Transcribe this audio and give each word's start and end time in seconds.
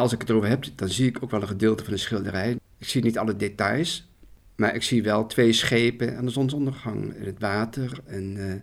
Als 0.00 0.12
ik 0.12 0.20
het 0.20 0.30
erover 0.30 0.48
heb, 0.48 0.64
dan 0.74 0.88
zie 0.88 1.08
ik 1.08 1.22
ook 1.22 1.30
wel 1.30 1.42
een 1.42 1.48
gedeelte 1.48 1.84
van 1.84 1.92
de 1.92 1.98
schilderij. 1.98 2.56
Ik 2.78 2.88
zie 2.88 3.02
niet 3.02 3.18
alle 3.18 3.36
details, 3.36 4.10
maar 4.56 4.74
ik 4.74 4.82
zie 4.82 5.02
wel 5.02 5.26
twee 5.26 5.52
schepen 5.52 6.16
aan 6.16 6.24
de 6.24 6.30
zonsondergang 6.30 7.14
in 7.14 7.26
het 7.26 7.38
water. 7.38 8.00
En 8.04 8.36
uh, 8.36 8.54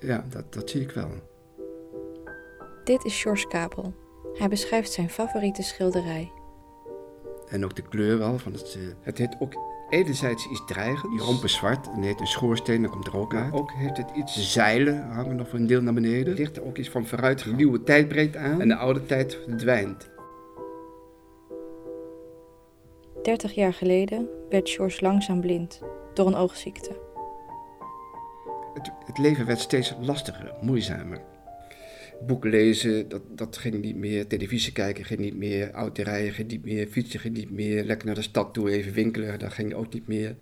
ja, 0.00 0.24
dat, 0.28 0.52
dat 0.52 0.70
zie 0.70 0.80
ik 0.80 0.90
wel. 0.90 1.10
Dit 2.84 3.04
is 3.04 3.22
George 3.22 3.48
Kabel. 3.48 3.94
Hij 4.34 4.48
beschrijft 4.48 4.92
zijn 4.92 5.10
favoriete 5.10 5.62
schilderij. 5.62 6.32
En 7.48 7.64
ook 7.64 7.76
de 7.76 7.82
kleur 7.82 8.18
wel. 8.18 8.38
Van 8.38 8.52
het, 8.52 8.76
uh, 8.78 8.82
het 9.00 9.18
heet 9.18 9.36
ook 9.38 9.54
enerzijds 9.90 10.48
iets 10.48 10.64
dreigends. 10.66 11.16
Die 11.16 11.26
romp 11.26 11.44
is 11.44 11.54
zwart 11.54 11.90
en 11.90 12.02
heet 12.02 12.20
een 12.20 12.26
schoorsteen, 12.26 12.82
dan 12.82 12.90
komt 12.90 13.06
er 13.06 13.16
ook 13.16 13.34
uit. 13.34 13.52
ook 13.52 13.72
heeft 13.72 13.96
het 13.96 14.10
iets, 14.14 14.34
de 14.34 14.40
zeilen 14.40 15.08
hangen 15.08 15.36
nog 15.36 15.52
een 15.52 15.66
deel 15.66 15.82
naar 15.82 15.94
beneden. 15.94 16.32
Er 16.32 16.38
ligt 16.38 16.56
er 16.56 16.64
ook 16.64 16.76
iets 16.76 16.88
van 16.88 17.06
vooruit, 17.06 17.44
een 17.44 17.56
nieuwe 17.56 17.82
tijd 17.82 18.08
breekt 18.08 18.36
aan 18.36 18.60
en 18.60 18.68
de 18.68 18.76
oude 18.76 19.06
tijd 19.06 19.38
verdwijnt. 19.46 20.10
30 23.22 23.52
jaar 23.52 23.72
geleden 23.72 24.28
werd 24.48 24.70
George 24.70 25.04
langzaam 25.04 25.40
blind 25.40 25.80
door 26.14 26.26
een 26.26 26.34
oogziekte. 26.34 26.96
Het, 28.74 28.92
het 29.04 29.18
leven 29.18 29.46
werd 29.46 29.58
steeds 29.58 29.94
lastiger, 30.00 30.54
moeizamer. 30.60 31.20
Boeken 32.26 32.50
lezen, 32.50 33.08
dat, 33.08 33.22
dat 33.34 33.56
ging 33.56 33.80
niet 33.82 33.96
meer. 33.96 34.26
Televisie 34.26 34.72
kijken 34.72 35.04
ging 35.04 35.20
niet 35.20 35.36
meer. 35.36 35.70
Auto 35.70 36.02
rijden 36.02 36.32
ging 36.32 36.48
niet 36.48 36.64
meer. 36.64 36.86
Fietsen 36.86 37.20
ging 37.20 37.36
niet 37.36 37.50
meer. 37.50 37.84
Lekker 37.84 38.06
naar 38.06 38.14
de 38.14 38.22
stad 38.22 38.54
toe 38.54 38.70
even 38.70 38.92
winkelen, 38.92 39.38
dat 39.38 39.52
ging 39.52 39.74
ook 39.74 39.92
niet 39.92 40.06
meer. 40.06 40.36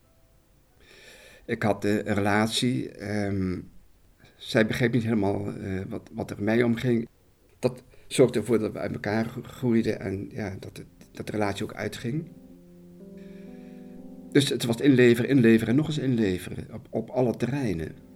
Ik 1.47 1.63
had 1.63 1.85
een 1.85 2.03
relatie. 2.03 3.09
Um, 3.25 3.71
zij 4.37 4.67
begreep 4.67 4.93
niet 4.93 5.03
helemaal 5.03 5.55
uh, 5.57 5.81
wat, 5.89 6.11
wat 6.13 6.31
er 6.31 6.43
mij 6.43 6.63
omging. 6.63 7.09
Dat 7.59 7.83
zorgde 8.07 8.39
ervoor 8.39 8.59
dat 8.59 8.73
we 8.73 8.79
uit 8.79 8.93
elkaar 8.93 9.27
groeiden 9.43 10.01
en 10.01 10.29
ja, 10.33 10.57
dat, 10.61 10.77
het, 10.77 10.87
dat 11.13 11.27
de 11.27 11.33
relatie 11.33 11.65
ook 11.65 11.75
uitging. 11.75 12.29
Dus 14.33 14.49
het 14.49 14.65
was 14.65 14.77
inleveren, 14.77 15.31
inleveren 15.31 15.69
en 15.69 15.77
nog 15.77 15.87
eens 15.87 15.99
inleveren 15.99 16.67
op, 16.73 16.87
op 16.91 17.11
alle 17.11 17.37
terreinen. 17.37 18.08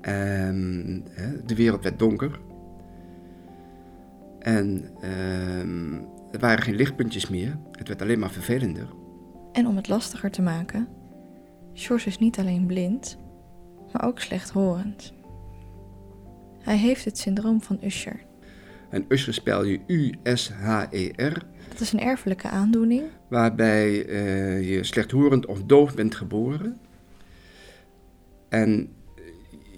En 0.00 1.04
de 1.46 1.54
wereld 1.54 1.82
werd 1.82 1.98
donker. 1.98 2.40
En 4.38 4.90
ehm, 5.00 5.94
er 6.30 6.38
waren 6.38 6.62
geen 6.62 6.74
lichtpuntjes 6.74 7.28
meer. 7.28 7.58
Het 7.72 7.88
werd 7.88 8.02
alleen 8.02 8.18
maar 8.18 8.30
vervelender. 8.30 8.88
En 9.52 9.66
om 9.66 9.76
het 9.76 9.88
lastiger 9.88 10.30
te 10.30 10.42
maken, 10.42 10.88
George 11.72 12.08
is 12.08 12.18
niet 12.18 12.38
alleen 12.38 12.66
blind, 12.66 13.18
maar 13.92 14.06
ook 14.06 14.20
slechthorend. 14.20 15.12
Hij 16.60 16.76
heeft 16.76 17.04
het 17.04 17.18
syndroom 17.18 17.62
van 17.62 17.78
Usher. 17.84 18.24
En 18.90 19.04
Usher 19.08 19.34
spel 19.34 19.64
je 19.64 19.80
U-S-H-E-R. 19.86 21.42
Dat 21.68 21.80
is 21.80 21.92
een 21.92 22.00
erfelijke 22.00 22.48
aandoening. 22.48 23.02
Waarbij 23.28 24.06
uh, 24.06 24.70
je 24.70 24.84
slechthorend 24.84 25.46
of 25.46 25.62
doof 25.62 25.94
bent 25.94 26.14
geboren. 26.14 26.78
En 28.48 28.88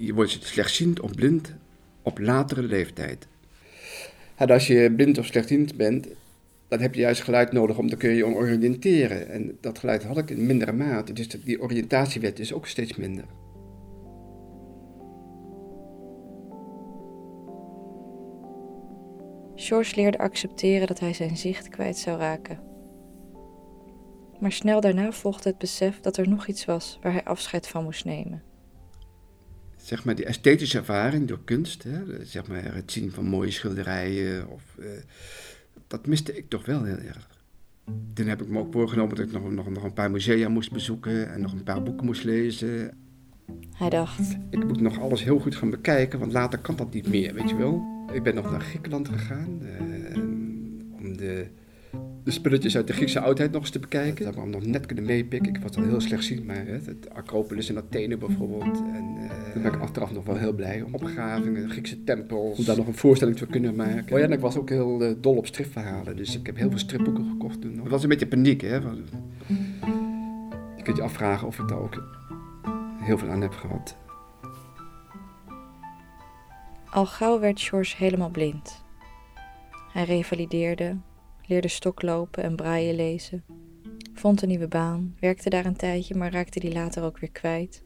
je 0.06 0.14
wordt 0.14 0.38
slechtziend 0.40 1.00
of 1.00 1.14
blind 1.14 1.54
op 2.02 2.18
latere 2.18 2.62
leeftijd. 2.62 3.26
En 4.36 4.50
als 4.50 4.66
je 4.66 4.92
blind 4.96 5.18
of 5.18 5.26
slechtziend 5.26 5.76
bent, 5.76 6.06
dan 6.68 6.80
heb 6.80 6.94
je 6.94 7.00
juist 7.00 7.22
geluid 7.22 7.52
nodig 7.52 7.78
om 7.78 7.88
te 7.88 7.96
kun 7.96 8.10
je 8.10 8.26
oriënteren. 8.26 9.28
En 9.28 9.58
dat 9.60 9.78
geluid 9.78 10.04
had 10.04 10.18
ik 10.18 10.30
in 10.30 10.46
mindere 10.46 10.72
mate, 10.72 11.12
dus 11.12 11.28
die 11.28 11.60
oriëntatiewet 11.60 12.38
is 12.38 12.52
ook 12.52 12.66
steeds 12.66 12.96
minder. 12.96 13.24
George 19.54 19.96
leerde 19.96 20.18
accepteren 20.18 20.86
dat 20.86 21.00
hij 21.00 21.12
zijn 21.12 21.36
zicht 21.36 21.68
kwijt 21.68 21.96
zou 21.96 22.18
raken. 22.18 22.60
Maar 24.40 24.52
snel 24.52 24.80
daarna 24.80 25.12
volgde 25.12 25.48
het 25.48 25.58
besef 25.58 26.00
dat 26.00 26.16
er 26.16 26.28
nog 26.28 26.46
iets 26.46 26.64
was 26.64 26.98
waar 27.02 27.12
hij 27.12 27.24
afscheid 27.24 27.68
van 27.68 27.84
moest 27.84 28.04
nemen 28.04 28.42
zeg 29.82 30.04
maar, 30.04 30.14
die 30.14 30.24
esthetische 30.24 30.78
ervaring 30.78 31.28
door 31.28 31.40
kunst, 31.44 31.82
hè, 31.82 32.24
zeg 32.24 32.46
maar, 32.46 32.74
het 32.74 32.92
zien 32.92 33.12
van 33.12 33.24
mooie 33.24 33.50
schilderijen, 33.50 34.48
of, 34.48 34.62
uh, 34.78 34.86
dat 35.86 36.06
miste 36.06 36.36
ik 36.36 36.48
toch 36.48 36.66
wel 36.66 36.84
heel 36.84 36.98
erg. 36.98 37.28
Toen 38.14 38.26
heb 38.26 38.42
ik 38.42 38.48
me 38.48 38.58
ook 38.58 38.72
voorgenomen 38.72 39.16
dat 39.16 39.26
ik 39.26 39.32
nog, 39.32 39.50
nog, 39.50 39.70
nog 39.70 39.84
een 39.84 39.92
paar 39.92 40.10
musea 40.10 40.48
moest 40.48 40.72
bezoeken 40.72 41.32
en 41.32 41.40
nog 41.40 41.52
een 41.52 41.62
paar 41.62 41.82
boeken 41.82 42.06
moest 42.06 42.24
lezen. 42.24 42.96
Hij 43.72 43.90
dacht: 43.90 44.36
Ik 44.50 44.64
moet 44.64 44.80
nog 44.80 45.00
alles 45.00 45.24
heel 45.24 45.38
goed 45.38 45.56
gaan 45.56 45.70
bekijken, 45.70 46.18
want 46.18 46.32
later 46.32 46.58
kan 46.58 46.76
dat 46.76 46.92
niet 46.92 47.08
meer, 47.08 47.34
weet 47.34 47.48
je 47.48 47.56
wel. 47.56 47.82
Ik 48.12 48.22
ben 48.22 48.34
nog 48.34 48.50
naar 48.50 48.60
Griekenland 48.60 49.08
gegaan 49.08 49.60
uh, 49.62 50.16
om 50.92 51.16
de 51.16 51.46
de 52.24 52.30
spulletjes 52.30 52.76
uit 52.76 52.86
de 52.86 52.92
Griekse 52.92 53.20
oudheid 53.20 53.52
nog 53.52 53.60
eens 53.60 53.70
te 53.70 53.78
bekijken. 53.78 54.24
Dat 54.24 54.34
we 54.34 54.40
hem 54.40 54.50
nog 54.50 54.66
net 54.66 54.86
kunnen 54.86 55.04
meepikken. 55.04 55.54
Ik 55.54 55.62
was 55.62 55.76
al 55.76 55.82
heel 55.82 56.00
slecht 56.00 56.24
zien, 56.24 56.44
maar 56.44 56.66
hè, 56.66 56.72
het 56.72 57.10
Acropolis 57.12 57.70
in 57.70 57.76
Athene 57.76 58.16
bijvoorbeeld. 58.16 58.82
En 58.94 59.16
uh, 59.18 59.28
daar 59.28 59.62
ben 59.62 59.72
ik 59.72 59.80
achteraf 59.80 60.12
nog 60.12 60.24
wel 60.24 60.36
heel 60.36 60.52
blij 60.52 60.82
om. 60.82 60.94
Opgravingen, 60.94 61.70
Griekse 61.70 62.04
tempels, 62.04 62.58
om 62.58 62.64
daar 62.64 62.76
nog 62.76 62.86
een 62.86 62.94
voorstelling 62.94 63.36
te 63.36 63.46
kunnen 63.46 63.74
maken. 63.74 64.12
Oh 64.12 64.18
ja, 64.18 64.24
en 64.24 64.32
ik 64.32 64.40
was 64.40 64.56
ook 64.56 64.68
heel 64.68 65.02
uh, 65.02 65.12
dol 65.20 65.36
op 65.36 65.46
stripverhalen, 65.46 66.16
dus 66.16 66.36
ik 66.36 66.46
heb 66.46 66.56
heel 66.56 66.70
veel 66.70 66.78
stripboeken 66.78 67.28
gekocht 67.30 67.60
toen. 67.60 67.78
Het 67.78 67.88
was 67.88 68.02
een 68.02 68.08
beetje 68.08 68.26
paniek, 68.26 68.60
hè. 68.60 68.76
Je 70.76 70.82
kunt 70.82 70.96
je 70.96 71.02
afvragen 71.02 71.46
of 71.46 71.58
ik 71.58 71.68
daar 71.68 71.78
ook 71.78 72.02
heel 73.00 73.18
veel 73.18 73.30
aan 73.30 73.40
heb 73.40 73.52
gehad. 73.52 73.96
Al 76.90 77.06
gauw 77.06 77.40
werd 77.40 77.60
George 77.60 77.96
helemaal 77.96 78.30
blind. 78.30 78.82
Hij 79.92 80.04
revalideerde, 80.04 80.96
leerde 81.52 81.68
stoklopen 81.68 82.42
en 82.42 82.56
braaien 82.56 82.94
lezen, 82.94 83.44
vond 84.14 84.42
een 84.42 84.48
nieuwe 84.48 84.68
baan, 84.68 85.16
werkte 85.20 85.50
daar 85.50 85.66
een 85.66 85.76
tijdje, 85.76 86.14
maar 86.14 86.32
raakte 86.32 86.60
die 86.60 86.72
later 86.72 87.02
ook 87.02 87.18
weer 87.18 87.30
kwijt. 87.30 87.82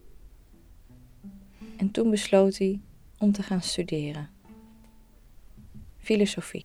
En 1.77 1.91
toen 1.91 2.11
besloot 2.11 2.57
hij 2.59 2.81
om 3.19 3.33
te 3.33 3.43
gaan 3.43 3.63
studeren. 3.63 4.29
Filosofie. 5.99 6.65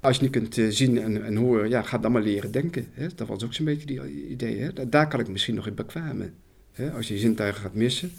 Als 0.00 0.16
je 0.16 0.22
niet 0.22 0.32
kunt 0.32 0.58
eh, 0.58 0.68
zien 0.68 0.98
en, 0.98 1.24
en, 1.24 1.36
horen, 1.36 1.68
ja, 1.68 1.82
ga 1.82 1.98
dan 1.98 2.12
maar 2.12 2.22
leren 2.22 2.52
denken. 2.52 2.86
Hè? 2.92 3.14
Dat 3.14 3.28
was 3.28 3.44
ook 3.44 3.54
zo'n 3.54 3.64
beetje 3.64 3.86
die 3.86 4.28
idee. 4.28 4.60
Hè? 4.60 4.88
Daar 4.88 5.08
kan 5.08 5.20
ik 5.20 5.28
misschien 5.28 5.54
nog 5.54 5.66
in 5.66 5.74
bekwamen. 5.74 6.34
Hè? 6.72 6.92
Als 6.92 7.08
je 7.08 7.14
je 7.14 7.20
zintuigen 7.20 7.60
gaat 7.62 7.74
missen, 7.74 8.12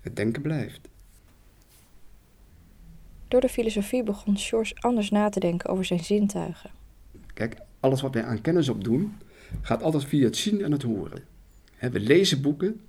het 0.00 0.16
denken 0.16 0.42
blijft. 0.42 0.88
Door 3.28 3.40
de 3.40 3.48
filosofie 3.48 4.02
begon 4.02 4.36
George 4.36 4.74
anders 4.80 5.10
na 5.10 5.28
te 5.28 5.40
denken 5.40 5.70
over 5.70 5.84
zijn 5.84 6.04
zintuigen. 6.04 6.70
Kijk, 7.34 7.56
alles 7.80 8.00
wat 8.00 8.14
wij 8.14 8.24
aan 8.24 8.40
kennis 8.40 8.68
opdoen, 8.68 9.14
gaat 9.60 9.82
altijd 9.82 10.04
via 10.04 10.24
het 10.24 10.36
zien 10.36 10.62
en 10.62 10.72
het 10.72 10.82
horen. 10.82 11.22
We 11.78 12.00
lezen 12.00 12.42
boeken, 12.42 12.80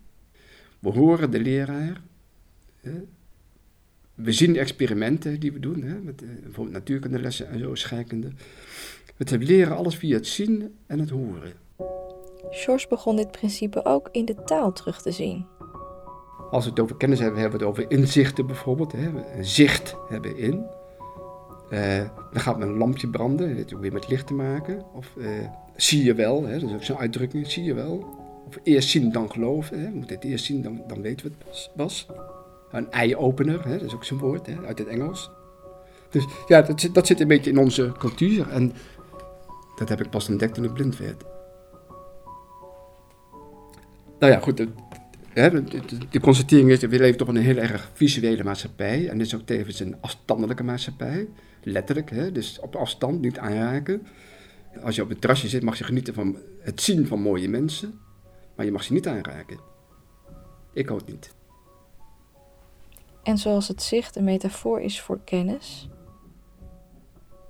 we 0.79 0.89
horen 0.89 1.31
de 1.31 1.39
leraar, 1.39 2.01
we 4.15 4.31
zien 4.31 4.53
de 4.53 4.59
experimenten 4.59 5.39
die 5.39 5.51
we 5.51 5.59
doen, 5.59 6.03
met 6.03 6.21
eh, 6.21 6.27
bijvoorbeeld 6.43 6.75
natuurkundelessen 6.75 7.49
en 7.49 7.59
zo, 7.59 7.75
scheikunde. 7.75 8.31
We 9.17 9.37
leren 9.37 9.77
alles 9.77 9.95
via 9.95 10.15
het 10.15 10.27
zien 10.27 10.75
en 10.87 10.99
het 10.99 11.09
horen. 11.09 11.53
George 12.49 12.87
begon 12.87 13.15
dit 13.15 13.31
principe 13.31 13.85
ook 13.85 14.09
in 14.11 14.25
de 14.25 14.43
taal 14.43 14.73
terug 14.73 15.01
te 15.01 15.11
zien. 15.11 15.45
Als 16.51 16.63
we 16.63 16.69
het 16.69 16.79
over 16.79 16.95
kennis 16.95 17.19
hebben, 17.19 17.39
hebben 17.39 17.59
we 17.59 17.65
het 17.65 17.75
over 17.75 17.91
inzichten 17.91 18.47
bijvoorbeeld. 18.47 18.91
Hè. 18.91 19.35
Een 19.37 19.45
zicht 19.45 19.95
hebben 20.09 20.37
in. 20.37 20.65
Uh, 21.69 21.97
dan 22.31 22.41
gaat 22.41 22.57
men 22.57 22.67
een 22.67 22.77
lampje 22.77 23.07
branden, 23.07 23.57
dat 23.57 23.79
weer 23.79 23.93
met 23.93 24.07
licht 24.07 24.27
te 24.27 24.33
maken. 24.33 24.83
Of 24.93 25.13
uh, 25.17 25.27
zie 25.75 26.03
je 26.03 26.13
wel, 26.13 26.43
hè, 26.43 26.59
dat 26.59 26.69
is 26.69 26.75
ook 26.75 26.83
zo'n 26.83 26.97
uitdrukking, 26.97 27.51
zie 27.51 27.63
je 27.63 27.73
wel. 27.73 28.23
Of 28.47 28.59
eerst 28.63 28.89
zien 28.89 29.11
dan 29.11 29.31
geloven, 29.31 29.79
hè. 29.79 29.89
we 29.89 29.95
moeten 29.95 30.15
het 30.15 30.25
eerst 30.25 30.45
zien, 30.45 30.61
dan, 30.61 30.81
dan 30.87 31.01
weten 31.01 31.25
we 31.25 31.31
het 31.37 31.69
pas. 31.75 32.07
Een 32.71 32.91
ei-opener, 32.91 33.65
hè, 33.65 33.71
dat 33.71 33.87
is 33.87 33.93
ook 33.93 34.03
zo'n 34.03 34.17
woord 34.17 34.45
hè, 34.45 34.55
uit 34.65 34.79
het 34.79 34.87
Engels. 34.87 35.31
Dus 36.09 36.25
ja, 36.47 36.61
dat 36.61 36.79
zit, 36.81 36.93
dat 36.93 37.07
zit 37.07 37.19
een 37.19 37.27
beetje 37.27 37.51
in 37.51 37.57
onze 37.57 37.91
cultuur 37.97 38.49
en 38.49 38.73
dat 39.75 39.89
heb 39.89 40.01
ik 40.01 40.09
pas 40.09 40.29
ontdekt 40.29 40.53
toen 40.53 40.63
ik 40.63 40.73
blind 40.73 40.97
werd. 40.97 41.23
Nou 44.19 44.31
ja, 44.31 44.39
goed, 44.39 44.65
de, 45.35 45.63
de, 45.63 45.97
de, 46.09 46.19
constatering 46.19 46.69
is, 46.69 46.79
we 46.79 46.87
leven 46.87 47.17
toch 47.17 47.27
in 47.27 47.35
een 47.35 47.41
heel 47.41 47.57
erg 47.57 47.91
visuele 47.93 48.43
maatschappij. 48.43 49.09
En 49.09 49.17
dit 49.17 49.27
is 49.27 49.35
ook 49.35 49.45
tevens 49.45 49.79
een 49.79 49.95
afstandelijke 50.01 50.63
maatschappij. 50.63 51.27
Letterlijk, 51.63 52.09
hè? 52.09 52.31
dus 52.31 52.59
op 52.59 52.75
afstand, 52.75 53.21
niet 53.21 53.37
aanraken. 53.37 54.07
Als 54.83 54.95
je 54.95 55.01
op 55.01 55.09
het 55.09 55.21
terrasje 55.21 55.47
zit, 55.47 55.63
mag 55.63 55.77
je 55.77 55.83
genieten 55.83 56.13
van 56.13 56.37
het 56.59 56.81
zien 56.81 57.07
van 57.07 57.21
mooie 57.21 57.49
mensen, 57.49 57.99
maar 58.55 58.65
je 58.65 58.71
mag 58.71 58.83
ze 58.83 58.93
niet 58.93 59.07
aanraken. 59.07 59.59
Ik 60.73 60.91
ook 60.91 61.07
niet. 61.07 61.33
En 63.23 63.37
zoals 63.37 63.67
het 63.67 63.81
zicht 63.81 64.15
een 64.15 64.23
metafoor 64.23 64.81
is 64.81 65.01
voor 65.01 65.19
kennis, 65.23 65.89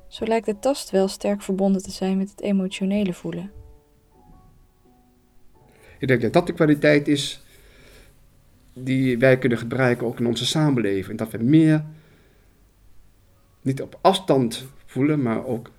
zo 0.08 0.26
lijkt 0.26 0.46
de 0.46 0.60
tast 0.60 0.90
wel 0.90 1.08
sterk 1.08 1.42
verbonden 1.42 1.84
te 1.84 1.92
zijn 1.92 2.18
met 2.18 2.30
het 2.30 2.42
emotionele 2.42 3.14
voelen. 3.14 3.52
Ik 6.00 6.08
denk 6.08 6.22
dat 6.22 6.34
dat 6.34 6.48
de 6.48 6.54
kwaliteit 6.54 7.08
is 7.08 7.45
die 8.78 9.18
wij 9.18 9.38
kunnen 9.38 9.58
gebruiken 9.58 10.08
ook 10.08 10.20
in 10.20 10.28
onze 10.28 10.46
samenleving. 10.46 11.18
Dat 11.18 11.32
we 11.32 11.38
meer 11.38 11.84
niet 13.62 13.82
op 13.82 14.00
afstand 14.02 14.66
voelen, 14.86 15.22
maar 15.22 15.46
ook 15.46 15.72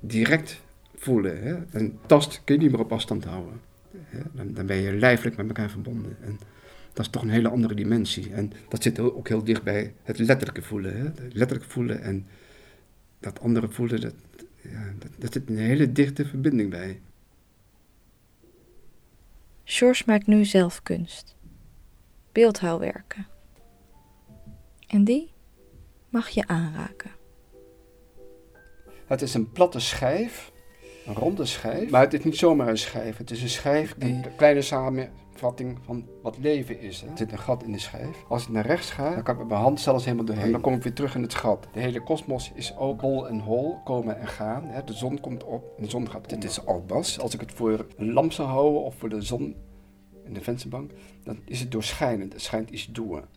direct 0.00 0.60
voelen. 0.94 1.42
Hè? 1.42 1.56
En 1.70 1.98
tast 2.06 2.40
kun 2.44 2.54
je 2.54 2.60
niet 2.60 2.70
meer 2.70 2.80
op 2.80 2.92
afstand 2.92 3.24
houden. 3.24 3.60
Hè? 3.90 4.20
Dan, 4.32 4.54
dan 4.54 4.66
ben 4.66 4.76
je 4.76 4.92
lijfelijk 4.92 5.36
met 5.36 5.46
elkaar 5.46 5.70
verbonden. 5.70 6.16
En 6.20 6.38
dat 6.92 7.06
is 7.06 7.12
toch 7.12 7.22
een 7.22 7.30
hele 7.30 7.48
andere 7.48 7.74
dimensie. 7.74 8.32
En 8.32 8.52
dat 8.68 8.82
zit 8.82 8.98
ook 8.98 9.28
heel 9.28 9.44
dicht 9.44 9.62
bij 9.62 9.94
het 10.02 10.18
letterlijke 10.18 10.62
voelen. 10.62 10.96
Hè? 10.96 11.04
Letterlijk 11.32 11.70
voelen 11.70 12.02
en 12.02 12.26
dat 13.20 13.40
andere 13.40 13.68
voelen, 13.68 14.00
dat, 14.00 14.14
dat, 14.98 15.10
dat 15.16 15.32
zit 15.32 15.48
een 15.48 15.58
hele 15.58 15.92
dichte 15.92 16.26
verbinding 16.26 16.70
bij. 16.70 17.00
George 19.64 20.02
maakt 20.06 20.26
nu 20.26 20.44
zelf 20.44 20.82
kunst. 20.82 21.36
Beeldhouwwerken. 22.38 23.26
En 24.86 25.04
die 25.04 25.32
mag 26.08 26.28
je 26.28 26.46
aanraken. 26.46 27.10
Het 29.06 29.22
is 29.22 29.34
een 29.34 29.52
platte 29.52 29.80
schijf, 29.80 30.52
een 31.06 31.14
ronde 31.14 31.44
schijf. 31.44 31.90
Maar 31.90 32.00
het 32.00 32.14
is 32.14 32.24
niet 32.24 32.36
zomaar 32.36 32.68
een 32.68 32.78
schijf. 32.78 33.16
Het 33.16 33.30
is 33.30 33.42
een 33.42 33.48
schijf 33.48 33.94
die 33.96 34.12
een 34.12 34.36
kleine 34.36 34.62
samenvatting 34.62 35.78
van 35.84 36.08
wat 36.22 36.38
leven 36.38 36.80
is. 36.80 37.02
Er 37.02 37.08
zit 37.14 37.32
een 37.32 37.38
gat 37.38 37.62
in 37.62 37.72
de 37.72 37.78
schijf. 37.78 38.24
Als 38.28 38.42
ik 38.42 38.48
naar 38.48 38.66
rechts 38.66 38.90
ga, 38.90 39.14
dan 39.14 39.22
kan 39.22 39.34
ik 39.34 39.40
met 39.40 39.48
mijn 39.48 39.60
hand 39.60 39.80
zelfs 39.80 40.04
helemaal 40.04 40.26
doorheen. 40.26 40.44
En 40.44 40.52
dan 40.52 40.60
kom 40.60 40.74
ik 40.74 40.82
weer 40.82 40.94
terug 40.94 41.14
in 41.14 41.22
het 41.22 41.34
gat. 41.34 41.68
De 41.72 41.80
hele 41.80 42.02
kosmos 42.02 42.52
is 42.54 42.76
ook 42.76 43.00
hol 43.00 43.28
en 43.28 43.38
hol, 43.38 43.80
komen 43.84 44.18
en 44.18 44.28
gaan. 44.28 44.82
De 44.84 44.92
zon 44.92 45.20
komt 45.20 45.44
op 45.44 45.72
en 45.76 45.82
de 45.82 45.90
zon 45.90 46.10
gaat 46.10 46.28
Dit 46.28 46.44
is 46.44 46.66
albas. 46.66 47.20
Als 47.20 47.34
ik 47.34 47.40
het 47.40 47.52
voor 47.52 47.86
een 47.96 48.12
lamp 48.12 48.32
zou 48.32 48.48
houden 48.48 48.82
of 48.82 48.94
voor 48.94 49.08
de 49.08 49.22
zon 49.22 49.56
in 50.28 50.34
de 50.34 50.40
vensterbank, 50.40 50.90
dan 51.24 51.38
is 51.44 51.60
het 51.60 51.70
doorschijnend. 51.70 52.32
Het 52.32 52.42
schijnt 52.42 52.70
iets 52.70 52.86
door. 52.86 53.28